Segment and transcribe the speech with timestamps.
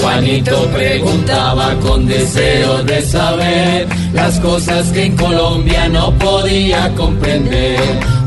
[0.00, 7.78] Juanito preguntaba con deseo de saber las cosas que en Colombia no podía comprender.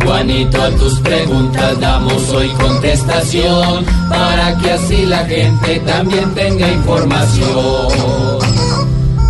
[0.03, 7.87] Juanito, a tus preguntas damos hoy contestación para que así la gente también tenga información.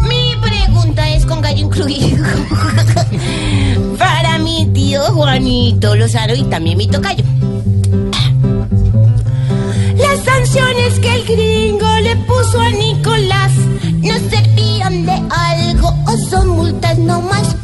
[0.09, 2.26] Mi pregunta es con gallo incluido.
[3.98, 7.23] Para mi tío Juanito Lozano y también mi tocayo.
[11.02, 13.52] Que el gringo le puso a Nicolás
[14.02, 17.57] no servían de algo o son multas nomás.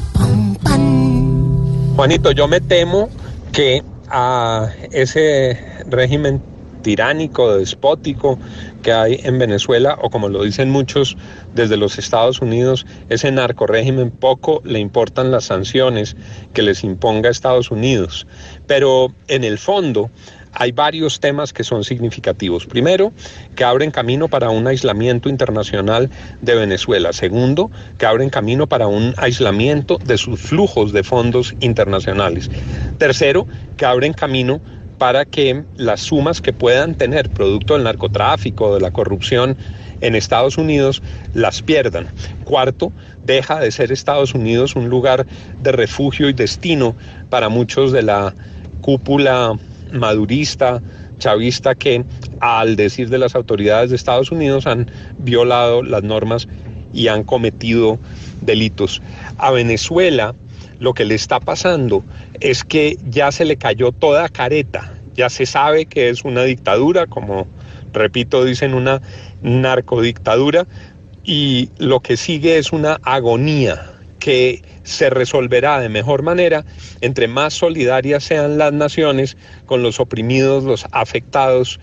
[0.62, 1.96] Pam.
[1.96, 3.10] Juanito, yo me temo
[3.54, 5.58] que a ese
[5.90, 6.42] régimen
[6.82, 8.38] tiránico, despótico
[8.84, 11.16] que hay en Venezuela, o como lo dicen muchos
[11.56, 16.18] desde los Estados Unidos, ese narco régimen poco le importan las sanciones
[16.54, 18.28] que les imponga Estados Unidos.
[18.68, 20.10] Pero en el fondo
[20.54, 22.66] hay varios temas que son significativos.
[22.66, 23.12] Primero,
[23.56, 26.10] que abren camino para un aislamiento internacional
[26.42, 27.14] de Venezuela.
[27.14, 32.50] Segundo, que abren camino para un aislamiento de sus flujos de fondos internacionales.
[32.98, 34.62] Tercero, que abren camino
[34.98, 39.58] para que las sumas que puedan tener producto del narcotráfico, de la corrupción
[40.00, 41.02] en Estados Unidos,
[41.34, 42.08] las pierdan.
[42.44, 42.92] Cuarto,
[43.26, 45.26] deja de ser Estados Unidos un lugar
[45.62, 46.96] de refugio y destino
[47.30, 48.36] para muchos de la
[48.82, 49.58] cúpula
[49.92, 50.82] madurista,
[51.18, 52.04] chavista, que
[52.40, 56.48] al decir de las autoridades de Estados Unidos han violado las normas
[56.94, 58.00] y han cometido
[58.42, 59.02] delitos.
[59.38, 60.36] A Venezuela
[60.80, 62.04] lo que le está pasando
[62.40, 67.06] es que ya se le cayó toda careta, ya se sabe que es una dictadura,
[67.06, 67.48] como
[67.94, 69.02] repito, dicen una
[69.44, 70.66] narcodictadura,
[71.24, 73.91] y lo que sigue es una agonía
[74.22, 76.64] que se resolverá de mejor manera
[77.02, 81.80] entre más solidarias sean las naciones con los oprimidos, los afectados,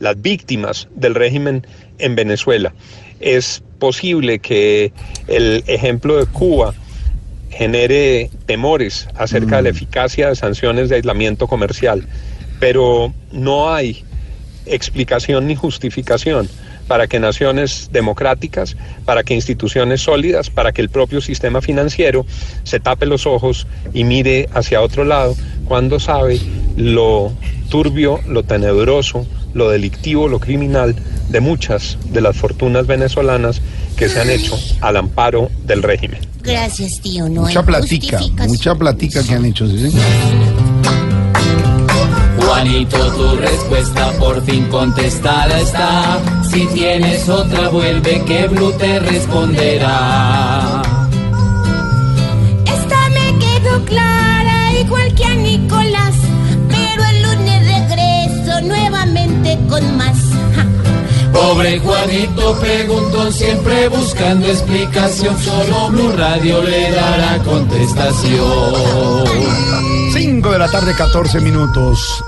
[0.00, 1.66] las víctimas del régimen
[1.98, 2.74] en Venezuela.
[3.20, 4.92] Es posible que
[5.28, 6.74] el ejemplo de Cuba
[7.50, 12.04] genere temores acerca de la eficacia de sanciones de aislamiento comercial,
[12.58, 14.04] pero no hay
[14.66, 16.48] explicación ni justificación
[16.86, 22.26] para que naciones democráticas, para que instituciones sólidas, para que el propio sistema financiero
[22.64, 26.40] se tape los ojos y mire hacia otro lado cuando sabe
[26.76, 27.32] lo
[27.68, 30.94] turbio, lo tenebroso, lo delictivo, lo criminal
[31.28, 33.60] de muchas de las fortunas venezolanas
[33.96, 36.20] que se han hecho al amparo del régimen.
[36.42, 37.28] Gracias, tío.
[37.28, 39.90] No Mucha hay platica, mucha platica que han hecho, ¿sí?
[42.46, 46.20] Juanito, tu respuesta por fin contestada está.
[46.48, 50.80] Si tienes otra, vuelve que Blue te responderá.
[52.64, 56.14] Esta me quedó clara, igual que a Nicolás.
[56.68, 60.16] Pero el lunes regreso nuevamente con más.
[60.54, 60.64] Ja.
[61.32, 65.36] Pobre Juanito preguntó siempre buscando explicación.
[65.42, 69.24] Solo Blue Radio le dará contestación.
[70.12, 72.24] 5 de la tarde, 14 minutos.